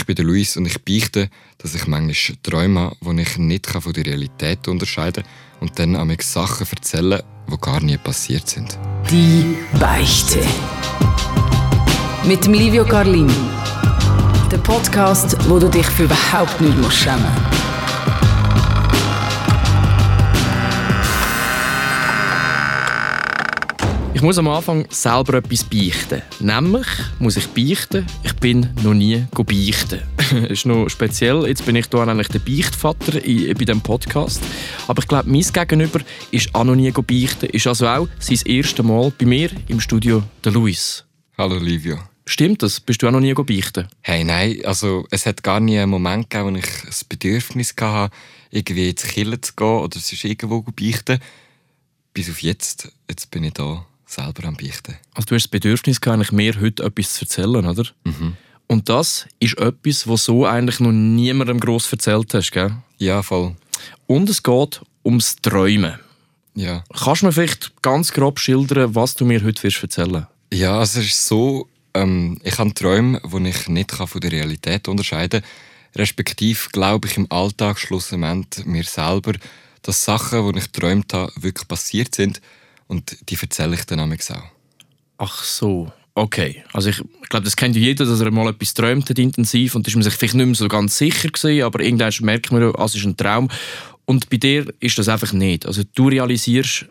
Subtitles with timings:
[0.00, 3.92] Ich bin Luis und ich beichte, dass ich manchmal Träume habe, die ich nicht von
[3.92, 8.78] der Realität unterscheiden kann und dann an Sachen erzählen, die gar nie passiert sind.
[9.10, 10.42] Die Beichte.
[12.24, 13.30] Mit Livio Carlin.
[14.50, 17.59] Der Podcast, wo du dich für überhaupt nicht schämen musst.
[24.20, 26.20] Ich muss am Anfang selber etwas beichten.
[26.40, 26.86] Nämlich
[27.20, 30.02] muss ich beichten, ich bin noch nie beichten.
[30.18, 31.46] das ist noch speziell.
[31.46, 34.42] Jetzt bin ich hier eigentlich der Beichtvater bei diesem Podcast.
[34.88, 36.00] Aber ich glaube, mein Gegenüber
[36.32, 37.46] ist auch noch nie beichten.
[37.46, 41.06] Ist also auch sein erstes Mal bei mir im Studio, der Luis.
[41.38, 41.96] Hallo Livio.
[42.26, 42.78] Stimmt das?
[42.78, 43.88] Bist du auch noch nie beichten?
[44.02, 44.60] Hey, nein.
[44.66, 48.14] Also, es hat gar nie einen Moment gegeben, wo ich das Bedürfnis hatte,
[48.50, 51.20] irgendwie ins Killen zu gehen oder sich irgendwo beichten.
[52.12, 52.92] Bis auf jetzt.
[53.08, 54.96] Jetzt bin ich da selber am Beichten.
[55.14, 57.84] Also du hast das Bedürfnis gehabt, mir heute etwas zu erzählen, oder?
[58.04, 58.36] Mhm.
[58.66, 62.72] Und das ist etwas, was so eigentlich noch niemandem gross erzählt hast, gell?
[62.98, 63.56] Ja, voll.
[64.06, 65.98] Und es geht ums Träumen.
[66.54, 66.84] Ja.
[66.92, 71.00] Kannst du mir vielleicht ganz grob schildern, was du mir heute wirst erzählen Ja, also
[71.00, 75.50] es ist so, ähm, ich habe Träume, die ich nicht von der Realität unterscheiden kann.
[75.96, 79.32] Respektive glaube ich im Alltag schlussendlich mir selber,
[79.82, 82.40] dass Sachen, die ich geträumt habe, wirklich passiert sind
[82.90, 84.42] und die erzähle ich dann auch.
[85.18, 85.92] Ach so.
[86.14, 89.76] Okay, also ich, ich glaube, das kennt jeder, dass er mal etwas träumt hat, intensiv
[89.76, 92.62] und ist man sich vielleicht nicht mehr so ganz sicher gewesen, aber irgendwann merkt man,
[92.62, 93.48] es ist ein Traum.
[94.06, 95.66] Und bei dir ist das einfach nicht.
[95.66, 96.86] Also du realisierst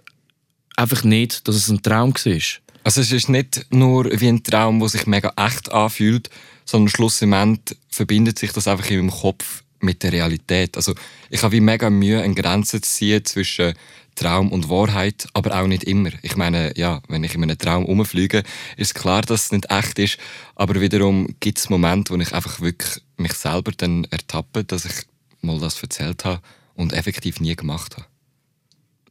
[0.78, 2.42] einfach nicht, dass es ein Traum war.
[2.86, 6.30] Also es ist nicht nur wie ein Traum, der sich mega echt anfühlt,
[6.64, 10.78] sondern schlussendlich verbindet sich das einfach in meinem Kopf mit der Realität.
[10.78, 10.96] Also
[11.30, 13.74] ich habe wie mega Mühe, eine Grenze zu ziehen zwischen
[14.20, 16.10] Traum und Wahrheit, aber auch nicht immer.
[16.22, 18.44] Ich meine, ja, wenn ich in einem Traum umfliege,
[18.76, 20.18] ist klar, dass es nicht echt ist,
[20.56, 25.06] aber wiederum gibt es Momente, wo ich einfach wirklich mich selber dann ertappe, dass ich
[25.42, 26.42] mal das erzählt habe
[26.76, 28.06] und effektiv nie gemacht habe.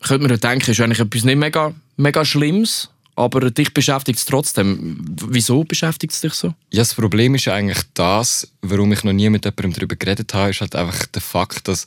[0.00, 4.26] Könnte man ja denken, ist eigentlich etwas nicht mega, mega Schlimmes, aber dich beschäftigt es
[4.26, 4.98] trotzdem.
[5.26, 6.48] Wieso beschäftigt es dich so?
[6.70, 10.50] Ja, das Problem ist eigentlich das, warum ich noch nie mit jemandem darüber geredet habe,
[10.50, 11.86] ist halt einfach der Fakt, dass,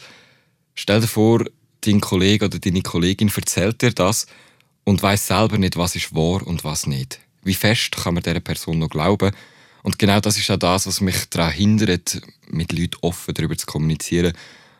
[0.75, 1.45] stell dir vor,
[1.81, 4.27] dein Kollege oder deine Kollegin erzählt dir das
[4.83, 7.19] und weiß selber nicht, was ist wahr und was nicht.
[7.43, 9.31] Wie fest kann man dieser Person noch glauben?
[9.83, 13.65] Und genau das ist auch das, was mich daran hindert, mit Leuten offen darüber zu
[13.65, 14.33] kommunizieren.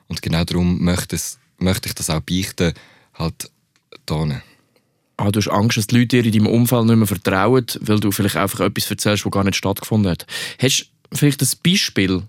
[0.08, 2.74] Und genau darum möchte, es, möchte ich das auch beichten,
[3.16, 3.50] halt
[4.08, 4.42] hier.
[5.18, 8.00] Ah, du hast Angst, dass die Leute dir in deinem Umfeld nicht mehr vertrauen, weil
[8.00, 10.26] du vielleicht einfach etwas erzählst, was gar nicht stattgefunden hat.
[10.62, 12.24] Hast du vielleicht ein Beispiel?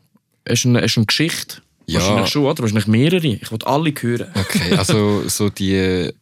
[0.49, 1.63] Hast du eine, hast du eine Geschichte?
[1.87, 2.01] Ja.
[2.01, 2.63] Wahrscheinlich schon, oder?
[2.63, 3.27] Wahrscheinlich mehrere.
[3.27, 4.31] Ich wollte alle hören.
[4.35, 6.13] Okay, also so die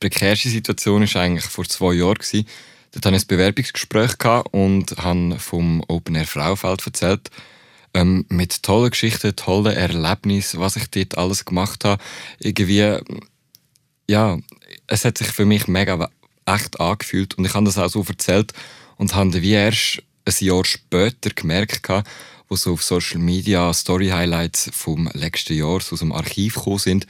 [0.00, 2.14] prekärste Situation war eigentlich vor zwei Jahren.
[2.14, 2.46] Gewesen.
[2.92, 4.14] Dort hatte ich ein Bewerbungsgespräch
[4.50, 7.30] und habe vom Open Air Frauenfeld erzählt.
[7.92, 12.02] Ähm, mit tollen Geschichten, tollen Erlebnissen, was ich dort alles gemacht habe.
[12.38, 12.98] Irgendwie,
[14.08, 14.38] ja,
[14.86, 16.08] es hat sich für mich mega
[16.46, 18.52] echt angefühlt und ich habe das auch so erzählt
[18.96, 21.88] und habe wie erst ein Jahr später gemerkt,
[22.48, 26.78] wo so auf Social Media Story Highlights vom letzten Jahr so aus dem Archiv gekommen
[26.78, 27.06] sind,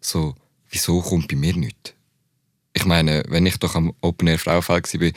[0.00, 0.34] so,
[0.70, 1.94] wieso kommt bei mir nichts?
[2.72, 5.10] Ich meine, wenn ich doch am Open Air Frauenfeld war,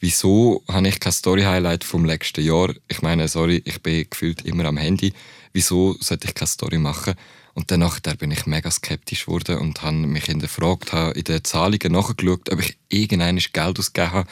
[0.00, 2.72] wieso habe ich kein Story Highlight vom letzten Jahr?
[2.88, 5.12] Ich meine, sorry, ich bin gefühlt immer am Handy.
[5.52, 7.14] Wieso sollte ich keine Story machen?
[7.54, 11.92] Und danach bin ich mega skeptisch geworden und habe mich hinterfragt, habe in den Zahlungen
[11.92, 14.28] nachgeschaut, ob ich irgendein Geld ausgegeben habe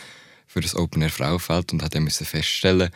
[0.48, 2.90] für das Open Air Frauenfeld und musste dann feststellen,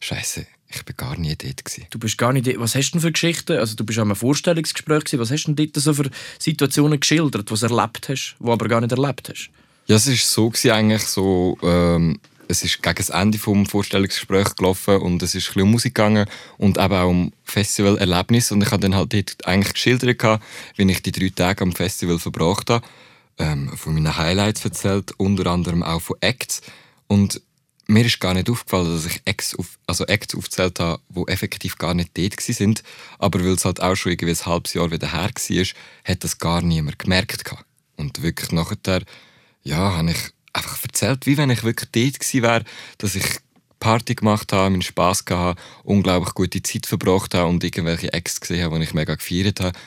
[0.00, 1.64] Scheiße, ich bin gar nie dort.
[1.64, 1.86] Gewesen.
[1.90, 2.58] Du bist gar nicht dort.
[2.58, 3.58] Was hast du denn für Geschichten?
[3.58, 5.20] Also du bist an einem Vorstellungsgespräch gewesen.
[5.20, 8.68] Was hast du denn dort so für Situationen geschildert, die du erlebt hast, die aber
[8.68, 9.50] gar nicht erlebt hast?
[9.86, 14.56] Ja, es war so gewesen, eigentlich so, ähm, es ist gegen das Ende des Vorstellungsgesprächs
[14.56, 16.26] gelaufen und es ist ein bisschen um Musik gegangen
[16.56, 20.40] und eben auch um Festivalerlebnis und ich habe dann halt dort eigentlich geschildert,
[20.76, 22.86] wie ich die drei Tage am Festival verbracht habe,
[23.38, 26.62] ähm, von meinen Highlights erzählt, unter anderem auch von Acts
[27.06, 27.40] und
[27.86, 31.76] mir ist gar nicht aufgefallen, dass ich Acts, auf, also Acts aufgezählt habe, die effektiv
[31.78, 32.82] gar nicht dort sind.
[33.18, 35.66] Aber weil es halt auch schon irgendwie ein halbes Jahr wieder her war,
[36.04, 37.44] hat das gar niemand gemerkt.
[37.96, 39.02] Und wirklich nachher,
[39.62, 42.64] ja, habe ich einfach erzählt, wie wenn ich wirklich dort gewesen wäre,
[42.98, 43.24] dass ich
[43.80, 48.64] Party gemacht habe, meinen Spass gehabt, unglaublich gute Zeit verbracht habe und irgendwelche Acts gesehen
[48.64, 49.78] habe, die ich mega gefeiert habe,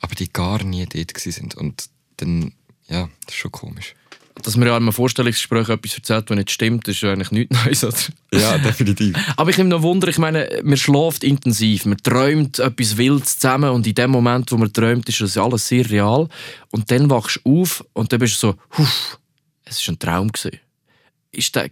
[0.00, 1.54] aber die gar nie dort sind.
[1.54, 2.54] Und dann,
[2.88, 3.94] ja, das ist schon komisch
[4.42, 7.84] dass man ja einem Vorstellungsgespräch etwas erzählt, was nicht stimmt, ist ja eigentlich nichts Neues.
[7.84, 7.96] Oder?
[8.32, 9.16] Ja, definitiv.
[9.36, 13.70] Aber ich nehme noch Wunder, ich meine, man schläft intensiv, man träumt etwas Wildes zusammen
[13.70, 16.28] und in dem Moment, wo man träumt, ist das alles sehr real.
[16.70, 19.18] Und dann wachst du auf und dann bist du so, Huff,
[19.64, 20.30] es war ein Traum.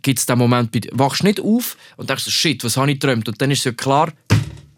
[0.02, 2.90] Gibt es den Moment, bei wachst du nicht auf und denkst so, shit, was habe
[2.90, 3.28] ich geträumt?
[3.28, 4.12] Und dann ist es ja klar,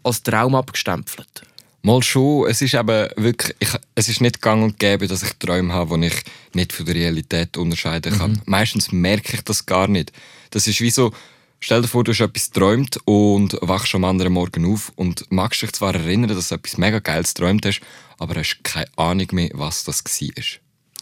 [0.03, 1.41] als Traum abgestempelt.
[1.87, 5.31] Mal schon, es ist eben wirklich, ich, es ist nicht gang und gäbe, dass ich
[5.39, 6.21] Träume habe, die ich
[6.53, 8.41] nicht von der Realität unterscheiden kann.
[8.45, 10.11] Meistens merke ich das gar nicht.
[10.49, 11.13] Das ist wie so,
[11.61, 15.61] stell dir vor, du hast etwas geträumt und wachst am anderen Morgen auf und magst
[15.61, 17.79] dich zwar erinnern, dass du etwas mega Geiles geträumt hast,
[18.19, 20.43] aber hast keine Ahnung mehr, was das war.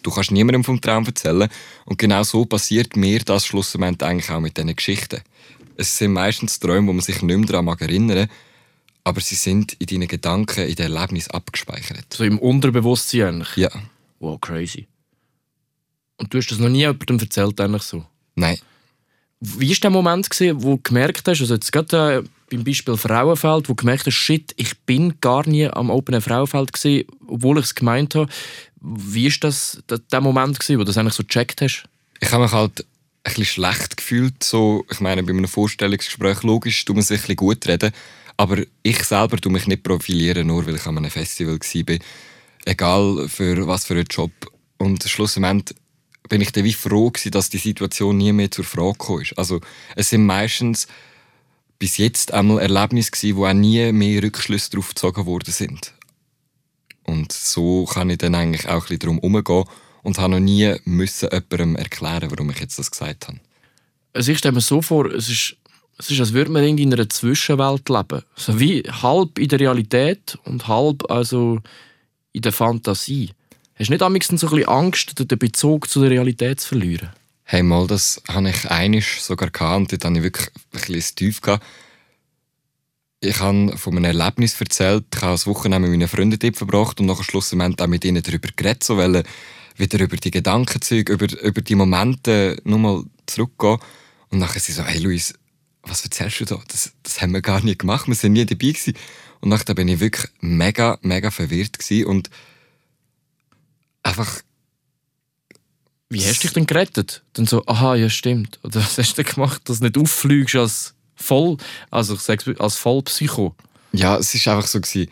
[0.04, 1.50] Du kannst niemandem vom Traum erzählen
[1.86, 5.22] und genau so passiert mir das schlussendlich eigentlich auch mit diesen Geschichten.
[5.78, 8.30] Es sind meistens Träume, wo man sich nicht mehr daran mag erinnern
[9.06, 12.12] aber sie sind in deinen Gedanken, in den Erlebnissen abgespeichert.
[12.12, 13.56] So im Unterbewusstsein eigentlich.
[13.56, 13.70] Ja.
[14.20, 14.88] Wow, crazy.
[16.18, 18.04] Und du hast das noch nie jemandem erzählt, eigentlich so?
[18.34, 18.58] Nein.
[19.40, 22.98] Wie war der Moment, gewesen, wo du gemerkt hast, also jetzt gerade äh, beim Beispiel
[22.98, 27.60] Frauenfeld, wo du gemerkt hast, shit, ich bin gar nie am Open Frauenfeld gewesen, obwohl
[27.60, 28.32] ich es gemeint habe.
[28.82, 31.84] Wie war das, der, der Moment, gewesen, wo du das eigentlich so gecheckt hast?
[32.22, 32.86] Ich habe mich halt ein
[33.24, 34.44] bisschen schlecht gefühlt.
[34.44, 37.92] So, ich meine, bei einem Vorstellungsgespräch, logisch, tut man sich ein bisschen gut reden.
[38.38, 41.98] Aber ich selber tue mich nicht profilieren, nur weil ich an einem Festival war.
[42.66, 44.32] Egal für was für einen Job.
[44.78, 45.78] Und schlussendlich
[46.28, 49.38] bin ich dann wie froh gewesen, dass die Situation nie mehr zur Frage ist.
[49.38, 49.62] Also,
[49.96, 50.88] es sind meistens
[51.80, 55.94] bis jetzt einmal Erlebnisse gewesen, wo auch nie mehr Rückschlüsse darauf gezogen worden sind.
[57.04, 59.66] Und so kann ich dann eigentlich auch ein bisschen darum umgehen
[60.02, 63.40] und habe noch nie müssen jemandem erklären, warum ich jetzt das gesagt habe.
[64.14, 65.58] Also ich stelle mir so vor, es ist,
[65.98, 68.22] es ist als würde man irgendwie in einer Zwischenwelt leben.
[68.36, 71.60] So wie halb in der Realität und halb also
[72.34, 73.32] in der Fantasie.
[73.76, 77.10] Hast du nicht am so ein Angst, den Bezug zu der Realität zu verlieren?
[77.44, 81.16] Hey, mal, das habe ich einisch sogar gehabt und dort habe ich wirklich ein bisschen
[81.16, 81.64] tief gehabt.
[83.22, 85.06] Ich habe von einem Erlebnis erzählt.
[85.14, 88.22] Ich habe das Wochenende mit meinen Freunden dort verbracht und nachher schlussendlich auch mit ihnen
[88.22, 89.24] darüber geredet, so wollen
[89.78, 93.78] wieder über die Gedankenzüge, über, über die Momente nochmal zurückgehen.
[94.30, 95.34] Und nachher sie so, hey Luis,
[95.86, 96.62] was erzählst du da?
[96.68, 98.96] Das, das haben wir gar nicht gemacht, wir sind nie dabei gewesen.
[99.42, 102.30] Und nachher bin ich wirklich mega, mega verwirrt gewesen und
[104.04, 104.42] einfach
[106.10, 107.24] Wie hast du dich denn gerettet?
[107.34, 108.60] Dann so, aha, ja stimmt.
[108.64, 111.58] Oder was hast du denn gemacht, dass du nicht auffliegst als voll,
[111.92, 113.56] also ich sag's, als Vollpsycho?
[113.92, 115.10] Ja, es war einfach so, gewesen,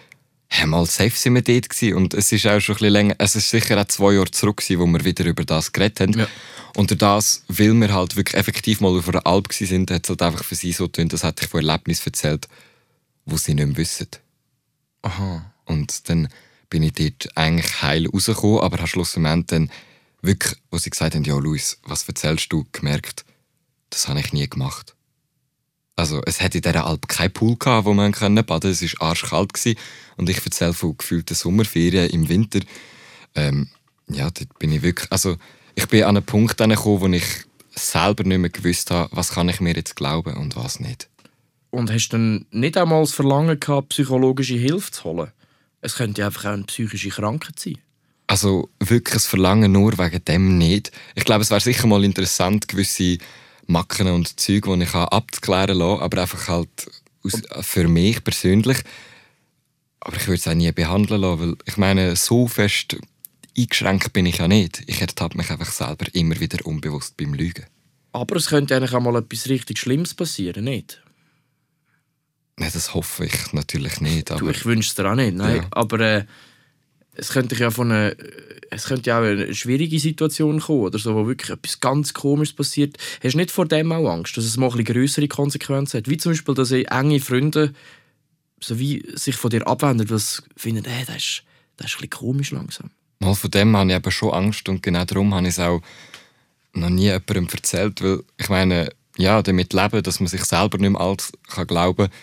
[0.53, 1.95] hey, mal safe sind wir dort gewesen.
[1.95, 4.57] Und es ist auch schon ein bisschen länger, es ist sicher auch zwei Jahre zurück
[4.57, 6.19] gewesen, wo wir wieder über das geredet haben.
[6.19, 6.27] Ja.
[6.75, 10.21] Und das, weil wir halt wirklich effektiv mal auf einer Alp sind, hat es halt
[10.21, 12.47] einfach für sie so getan, das hätte ich von Erlebnissen erzählt,
[13.25, 14.09] wo sie nicht mehr wissen.
[15.01, 15.51] Aha.
[15.65, 16.27] Und dann
[16.69, 19.71] bin ich dort eigentlich heil rausgekommen, aber habe schlussendlich dann
[20.21, 23.25] wirklich, wo sie gesagt haben, ja Luis, was erzählst du, gemerkt,
[23.89, 24.95] das habe ich nie gemacht.
[25.95, 28.69] Also es hatte in dieser Alp keinen Pool, gehabt, wo man baden konnte.
[28.69, 29.53] Es war arschkalt.
[29.53, 29.77] Gewesen.
[30.17, 32.59] Und ich erzähle von gefühlten Sommerferien im Winter.
[33.35, 33.69] Ähm,
[34.07, 35.11] ja, dort bin ich wirklich...
[35.11, 35.37] Also
[35.75, 37.25] ich bin an einen Punkt gekommen, wo ich
[37.75, 41.09] selber nicht mehr gewusst habe, was kann ich mir jetzt glauben und was nicht.
[41.71, 45.31] Und hast du dann nicht einmal das Verlangen gehabt, psychologische Hilfe zu holen?
[45.81, 47.79] Es könnte ja einfach auch eine psychische Krankheit sein.
[48.27, 50.91] Also wirklich das Verlangen nur wegen dem nicht.
[51.15, 53.17] Ich glaube, es wäre sicher mal interessant, gewisse
[53.67, 56.91] Macken und Zeug, die ich abzuklären lassen aber einfach halt
[57.23, 58.79] aus, für mich persönlich.
[60.01, 62.97] Aber ich würde es auch nie behandeln lassen, weil ich meine, so fest
[63.57, 64.83] eingeschränkt bin ich ja nicht.
[64.87, 67.65] Ich ertappe mich einfach selber immer wieder unbewusst beim Lügen.
[68.11, 71.01] Aber es könnte eigentlich auch mal etwas richtig Schlimmes passieren, nicht?
[72.57, 74.29] Nein, das hoffe ich natürlich nicht.
[74.29, 75.57] Du, Aber ich wünsche es dir auch nicht, nein.
[75.57, 75.67] Ja.
[75.71, 76.25] Aber äh,
[77.15, 78.15] es könnte ja von einer,
[78.69, 82.55] es könnte ja auch eine schwierige Situation kommen, oder so, wo wirklich etwas ganz Komisches
[82.55, 82.97] passiert.
[83.23, 86.09] Hast du nicht vor dem auch Angst, dass es mal ein grössere Konsequenzen hat?
[86.09, 87.73] Wie zum Beispiel, dass enge Freunde
[88.63, 91.43] so wie sich von dir abwenden, weil sie finden, hey, das ist,
[91.77, 92.91] das ist ein bisschen komisch langsam.
[93.19, 95.81] mal von dem habe ich eben schon Angst und genau darum habe ich es auch
[96.73, 100.91] noch nie jemandem erzählt, weil ich meine, ja, damit leben, dass man sich selber nicht
[100.91, 102.15] mehr alles kann glauben kann,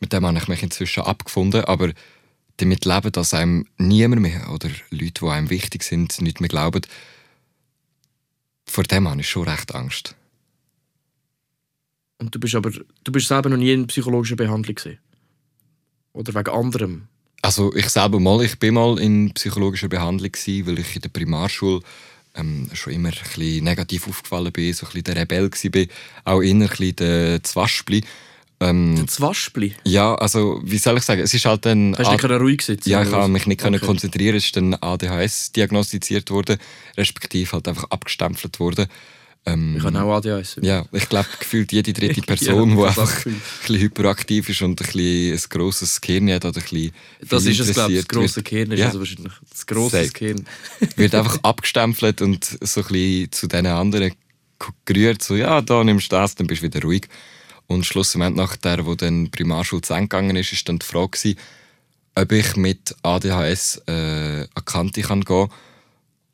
[0.00, 1.92] mit dem habe ich mich inzwischen abgefunden, aber
[2.58, 6.82] damit leben, dass einem niemand mehr oder Leute, die einem wichtig sind, nicht mehr glauben,
[8.66, 10.16] vor dem habe ich schon recht Angst.
[12.18, 14.98] Und du bist aber, du bist selber noch nie in psychologischer Behandlung gesehen.
[16.12, 17.08] Oder wegen anderem.
[17.42, 21.10] Also ich selber mal, ich bin mal in psychologischer Behandlung gewesen, weil ich in der
[21.10, 21.80] Primarschule
[22.34, 25.86] ähm, schon immer ein bisschen negativ aufgefallen bin, so ein bisschen der Rebell war,
[26.24, 28.02] auch inner ein bisschen der Zwaspli.
[28.58, 29.74] Ähm, Das Waschpli.
[29.84, 31.94] ja, also wie soll ich sagen, es ist halt ein...
[31.98, 32.88] Hast du nicht können ruhig sitzen?
[32.88, 33.28] ja, ich habe was?
[33.28, 33.78] mich nicht Okay.
[33.78, 34.36] konzentrieren.
[34.36, 36.56] Es ist dann ADHS diagnostiziert worden,
[36.96, 38.86] respektive halt einfach abgestempelt worden.
[39.44, 40.56] Ähm, Ich habe auch ADHS.
[40.62, 44.80] ja, ich glaube, gefühlt jede dritte Person, die Ja, einfach ein bisschen hyperaktiv ist und
[44.80, 46.92] ein, bisschen ein grosses Gehirn hat oder ein bisschen
[47.28, 47.98] Das ist es, glaube ich.
[47.98, 48.86] Das grosse Gehirn ist Ja.
[48.86, 49.32] also wahrscheinlich.
[49.50, 50.08] Das grosse.
[50.08, 50.46] Gehirn.
[50.96, 54.12] wird einfach abgestempelt und so ein bisschen zu diesen anderen
[54.86, 57.06] gerührt, so, ja, da nimmst du das, dann bist du wieder ruhig.
[57.66, 61.10] Und schlussendlich nach der, wo dann Primarschule zu Ende gegangen ist, ist dann die Frage
[61.10, 61.38] gewesen,
[62.14, 65.48] ob ich mit ADHS äh, an die Kante kann gehen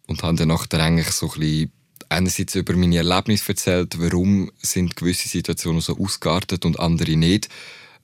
[0.06, 1.72] und habe dann nachher eigentlich so ein bisschen
[2.08, 7.48] einerseits über meine Erlebnisse erzählt, warum sind gewisse Situationen so ausgeartet und andere nicht.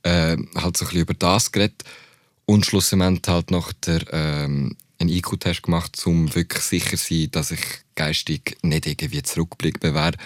[0.02, 1.84] Äh, halt so ein bisschen über das geredet
[2.46, 7.50] und schlussendlich halt noch der, ähm, einen IQ-Test gemacht, um wirklich sicher zu sein, dass
[7.50, 7.60] ich
[7.94, 10.16] geistig nicht irgendwie zurückblickbar wäre.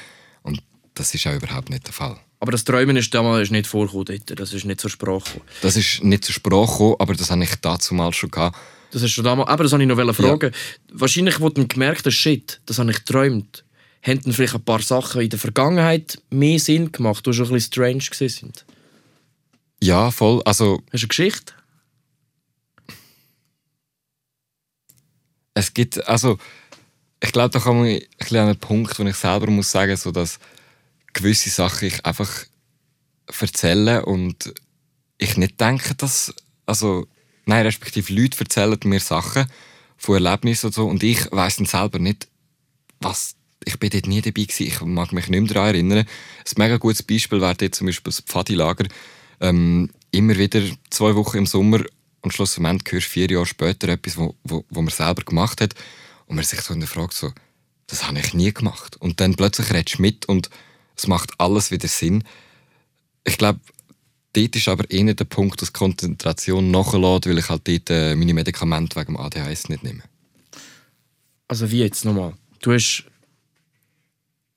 [0.42, 0.62] Und
[0.94, 2.18] das ist auch überhaupt nicht der Fall.
[2.42, 4.40] Aber das Träumen ist damals nicht vorgekommen dort.
[4.40, 5.44] Das ist nicht zur Sprache gekommen.
[5.60, 8.58] Das ist nicht zur Sprache gekommen, aber das habe ich dazu mal schon gehabt.
[8.90, 9.48] Das ist schon damals...
[9.48, 10.50] Aber das wollte ich noch fragen.
[10.90, 13.64] Wahrscheinlich, wo du gemerkt hast, shit, das habe ich geträumt,
[14.02, 17.52] haben dann vielleicht ein paar Sachen in der Vergangenheit mehr Sinn gemacht, die schon ein
[17.52, 18.66] bisschen strange gewesen sind.
[19.80, 20.42] Ja, voll.
[20.44, 21.52] Also, Hast du eine Geschichte?
[25.54, 26.38] es gibt, also,
[27.22, 29.96] ich glaube, da kommen wir ein bisschen an einen Punkt, wo ich selber muss sagen,
[29.96, 30.40] so dass
[31.12, 32.30] gewisse Sachen ich einfach
[33.40, 34.52] erzähle und
[35.18, 36.34] ich nicht denke, dass,
[36.66, 37.06] also,
[37.46, 39.46] nein, respektive Leute erzählen mir Sachen
[39.96, 42.28] von Erlebnissen und so und ich weiß dann selber nicht,
[43.00, 45.98] was, ich bin dort nie dabei gewesen, ich mag mich nicht mehr daran erinnern.
[45.98, 48.86] Ein mega gutes Beispiel wäre dort zum Beispiel das Pfadilager.
[49.40, 51.84] Ähm, immer wieder zwei Wochen im Sommer
[52.20, 55.74] und schlussendlich hörst du vier Jahre später etwas, wo, wo, wo man selber gemacht hat
[56.26, 57.32] und man sich so fragt, so,
[57.86, 58.96] das habe ich nie gemacht.
[58.96, 60.48] Und dann plötzlich redest du mit und
[61.02, 62.22] es macht alles wieder Sinn.
[63.24, 63.60] Ich glaube,
[64.34, 68.34] dort ist aber eher der Punkt, dass Konzentration nachlässt, weil ich halt dort äh, meine
[68.34, 70.02] Medikamente wegen dem ADHS nicht nehme.
[71.48, 72.34] Also wie jetzt nochmal?
[72.60, 73.04] Du hast...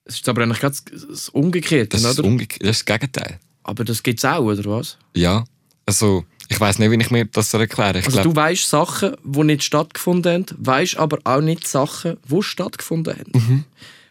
[0.07, 2.27] Es ist aber eigentlich ganz das Umgekehrte, Das ist, oder?
[2.27, 3.39] umge das ist das Gegenteil.
[3.63, 4.97] aber das gibt es auch, oder was?
[5.15, 5.45] Ja,
[5.87, 7.97] also ich weiß nicht, wie ich mir das erkläre.
[7.99, 12.17] Ich Also glaub, du weißt Sachen, die nicht stattgefunden haben, weißt aber auch nicht Sachen,
[12.29, 13.31] die stattgefunden haben.
[13.33, 13.63] Mhm.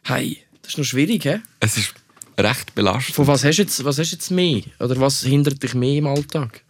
[0.03, 1.41] Hey, das ist noch schwierig, hä?
[1.61, 1.95] es ist
[2.39, 3.15] recht belastend.
[3.15, 4.63] Von was hast du jetzt, was hast jetzt mehr?
[4.79, 6.63] Oder was hindert dich mehr im Alltag?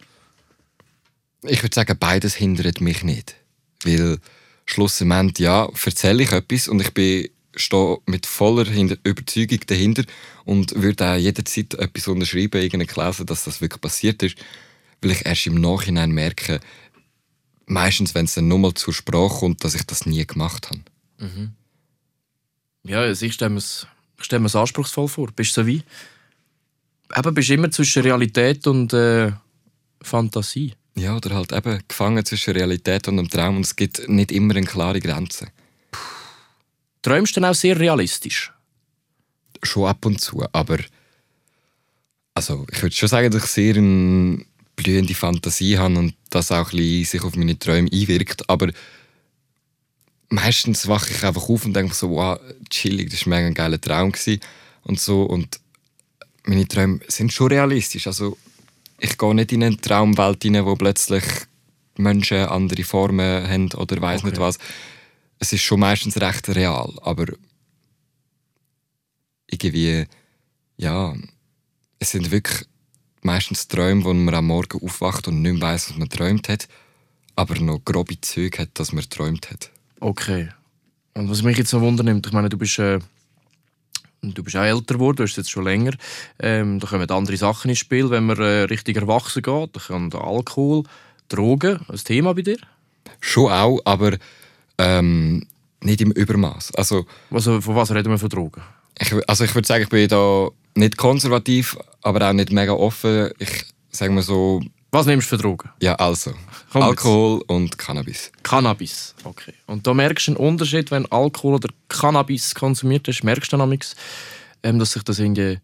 [1.43, 3.35] Ich würde sagen, beides hindert mich nicht.
[3.83, 4.19] Weil
[4.65, 8.65] schlussendlich, ja, erzähle ich etwas und ich bin stehe mit voller
[9.03, 10.03] Überzeugung dahinter
[10.43, 14.37] und würde auch jederzeit etwas unterschreiben, irgendeine Klasse, dass das wirklich passiert ist,
[15.01, 16.59] weil ich erst im Nachhinein merke,
[17.65, 21.53] meistens, wenn es dann nochmal zur Sprache kommt, dass ich das nie gemacht habe.
[22.83, 25.27] Ja, also ich stelle mir es ich stell mir's anspruchsvoll vor.
[25.35, 25.83] Bist du so wie?
[27.15, 29.31] Eben, bist immer zwischen Realität und äh,
[30.01, 30.73] Fantasie.
[30.95, 34.55] Ja, oder halt eben gefangen zwischen Realität und dem Traum und es gibt nicht immer
[34.55, 35.47] eine klare Grenze.
[37.01, 38.51] Träumst du dann auch sehr realistisch?
[39.65, 40.77] schon ab und zu, aber
[42.33, 44.45] also ich würde schon sagen, dass ich sehr eine
[44.75, 48.71] blühende Fantasie habe und das auch ein bisschen sich auf meine Träume einwirkt, aber
[50.35, 52.39] meistens wache ich einfach auf und denke so, wow,
[52.69, 54.39] chillig, das war mega ein geiler Traum gewesen
[54.83, 55.59] und so und
[56.43, 58.37] meine Träume sind schon realistisch, also
[58.99, 61.23] ich gehe nicht in eine Traumwelt hinein, wo plötzlich
[61.97, 64.29] Menschen andere Formen haben oder weiß Okay.
[64.29, 64.57] nicht was.
[65.39, 67.25] Es ist schon meistens recht real, aber
[69.49, 70.05] irgendwie,
[70.77, 71.13] ja,
[71.99, 72.65] es sind wirklich
[73.21, 76.67] meistens Träume, wo man am Morgen aufwacht und nicht mehr weiss, was man träumt hat,
[77.35, 79.71] aber noch grobe Züge hat, dass man träumt hat.
[80.05, 80.49] Okay.
[81.15, 82.99] Und was mich jetzt noch wundernimmt, ich meine, du bist, äh,
[84.21, 85.93] du bist auch älter geworden, du bist jetzt schon länger.
[86.37, 89.75] Ähm, da kommen andere Sachen ins Spiel, wenn man äh, richtig erwachsen geht.
[89.75, 90.83] Da kann Alkohol,
[91.27, 92.57] Drogen ein Thema bei dir.
[93.19, 94.17] Schon auch, aber
[94.77, 95.47] ähm,
[95.81, 96.75] nicht im Übermaß.
[96.75, 98.61] Also, Also, von was reden wir von Drogen?
[98.99, 103.31] ich, also ich würde sagen, ich bin da nicht konservativ, aber auch nicht mega offen.
[103.39, 104.61] Ich sage mal so,
[104.95, 105.69] Was nimmst du für Drogen?
[105.81, 106.31] ja, also,
[106.71, 106.89] Komm jetzt.
[106.89, 108.31] Alkohol und Cannabis.
[108.43, 109.15] Cannabis.
[109.23, 109.53] Okay.
[109.67, 113.79] Und da merkst du einen Unterschied, wenn Alkohol oder Cannabis konsumiert ist, merkst du dann
[114.63, 115.59] ähm, dass sich das irgendwie,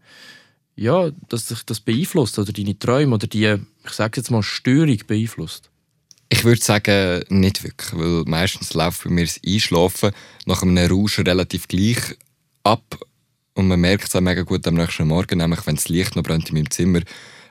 [0.75, 4.99] ja, dass sich das beeinflusst oder deine Träume oder die, ich sage jetzt mal, Störung
[5.07, 5.69] beeinflusst.
[6.29, 10.11] Ich würde sagen, nicht wirklich, weil meistens läuft bei mir das Einschlafen
[10.45, 12.15] nach einem Rausch relativ gleich
[12.63, 12.97] ab
[13.53, 16.23] und man merkt es auch mega gut am nächsten Morgen, nämlich wenn das Licht noch
[16.23, 17.01] brennt in meinem Zimmer,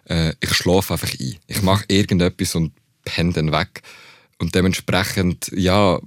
[0.05, 1.37] äh, ich schlafe einfach ein.
[1.47, 2.73] Ich mache irgendetwas und
[3.05, 3.83] penne dann weg
[4.39, 6.01] und dementsprechend, ja,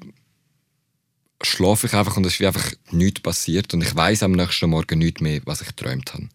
[1.41, 4.69] schlafe ich einfach und es ist wie einfach nichts passiert und ich weiß am nächsten
[4.69, 6.29] Morgen nichts mehr, was ich geträumt habe.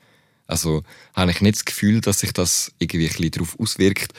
[0.46, 0.82] Also
[1.14, 4.12] habe ich nicht das Gefühl, dass sich das irgendwie ein bisschen darauf auswirkt,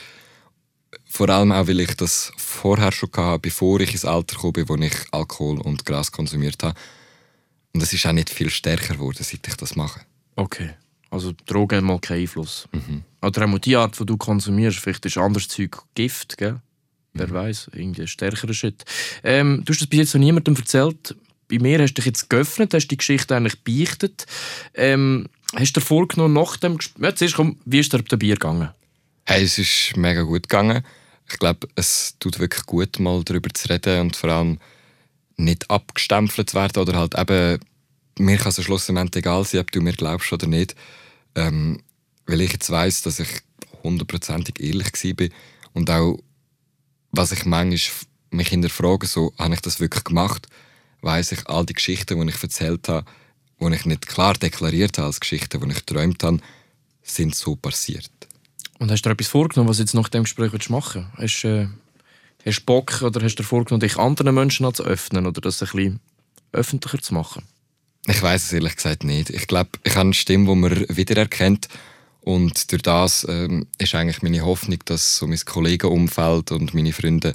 [1.06, 4.70] vor allem auch, weil ich das vorher schon hatte, bevor ich ins Alter gekommen bin,
[4.70, 6.80] wo ich Alkohol und Gras konsumiert habe.
[7.74, 10.02] Und es ist auch nicht viel stärker geworden, seit ich das mache.
[10.36, 10.72] Okay.
[11.10, 12.68] Also Drogen haben mal keinen Einfluss.
[13.22, 16.62] Oder auch die Art, die du konsumierst, vielleicht ist anderes Zeug Gift, gell?
[17.14, 18.86] Wer weiß, irgendwie ein stärkerer Shit.
[19.24, 21.16] Ähm, du hast das bis jetzt noch niemandem erzählt.
[21.50, 24.26] Bei mir hast du dich jetzt geöffnet, hast die Geschichte eigentlich beichtet.
[24.76, 27.16] Ähm, Hast du dir vorgenommen, nach dem Gespräch...
[27.16, 28.70] Zuerst komm, wie ist dir der Bier gegangen?
[29.26, 30.84] Hey, es ist mega gut gegangen.
[31.28, 34.60] Ich glaube, es tut wirklich gut, mal darüber zu reden und vor allem
[35.38, 37.60] nicht abgestempelt zu werden oder halt eben,
[38.20, 40.76] mir kann es am Schluss egal sein, ob du mir glaubst oder nicht.
[41.36, 41.82] Ähm,
[42.30, 43.30] weil ich jetzt weiss, dass ich
[43.84, 45.28] hundertprozentig ehrlich war
[45.74, 46.20] und auch,
[47.12, 50.48] was ich manchmal mich hinterfrage, so, habe ich das wirklich gemacht?
[51.02, 53.10] Weiss ich, all die Geschichten, die ich erzählt habe,
[53.60, 56.40] die ich nicht klar deklariert habe als Geschichten, die ich geträumt habe,
[57.02, 58.12] sind so passiert.
[58.78, 61.44] Und hast du dir etwas vorgenommen, was du jetzt nach dem Gespräch machen willst?
[61.44, 61.68] Hast, äh,
[62.46, 65.62] hast du Bock oder hast du dir vorgenommen, dich anderen Menschen zu öffnen oder das
[65.64, 66.00] ein bisschen
[66.52, 67.44] öffentlicher zu machen?
[68.06, 69.32] Ich weiß es ehrlich gesagt nicht.
[69.32, 71.68] Ich glaube, ich habe eine Stimme, die man wiedererkennt.
[72.22, 77.34] Und durch das ähm, ist eigentlich meine Hoffnung, dass so mein Kollegenumfeld und meine Freunde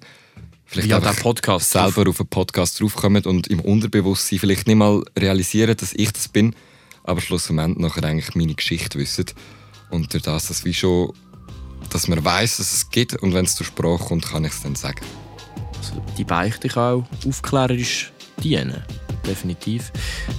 [0.66, 5.76] vielleicht ja, Podcast selber auf einen Podcast draufkommen und im Unterbewusstsein vielleicht nicht mal realisieren,
[5.76, 6.54] dass ich das bin,
[7.02, 9.26] aber schlussendlich nachher eigentlich meine Geschichte wissen.
[9.90, 11.12] Und durch das, dass wie schon,
[11.90, 14.62] dass man weiß, dass es gibt und wenn es zur Sprache kommt, kann ich es
[14.62, 15.04] dann sagen.
[15.78, 18.12] Also die Beichte kann auch aufklärerisch
[18.42, 18.82] dienen.
[19.26, 19.90] Definitiv.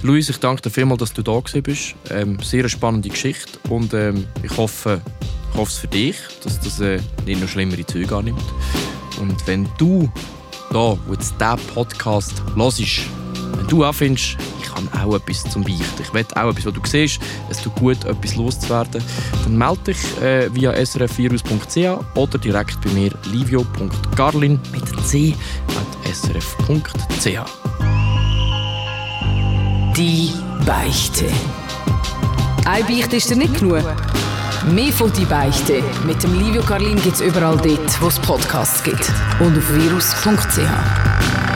[0.02, 1.94] Luis, ich danke dir vielmals, dass du da bist.
[2.10, 5.00] Ähm, sehr spannende Geschichte und ähm, ich hoffe,
[5.52, 8.44] ich hoffe es für dich, dass das äh, nicht noch schlimmere Züge annimmt.
[9.20, 10.10] Und wenn du
[10.70, 12.82] da, wo jetzt diesen Podcast hörst,
[13.56, 16.74] wenn du auch findest, ich habe auch etwas zum Beichten, ich will auch etwas, was
[16.74, 19.02] du siehst, es tut gut, etwas loszuwerden,
[19.44, 25.34] dann melde dich äh, via srfvirus.ch oder direkt bei mir livio.garlin mit c
[25.68, 27.65] at srf.ch.
[29.96, 30.30] Die
[30.66, 31.24] Beichte.
[32.66, 33.82] Ein Beichte ist dir nicht genug.
[34.70, 38.82] Mehr von «Die Beichte» mit dem Livio Carlin gibt es überall dort, wo es Podcasts
[38.82, 39.10] gibt.
[39.40, 41.55] Und auf virus.ch.